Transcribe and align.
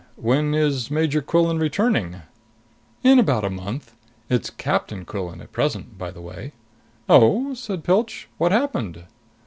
When 0.15 0.55
is 0.55 0.89
Major 0.89 1.21
Quillan 1.21 1.59
returning?" 1.59 2.23
"In 3.03 3.19
about 3.19 3.45
a 3.45 3.51
month. 3.51 3.93
It's 4.31 4.49
Captain 4.49 5.05
Quillan 5.05 5.41
at 5.41 5.51
present, 5.51 5.95
by 5.99 6.09
the 6.09 6.21
way." 6.21 6.53
"Oh?" 7.07 7.53
said 7.53 7.83
Pilch. 7.83 8.27
"What 8.39 8.51
happened?" 8.51 9.03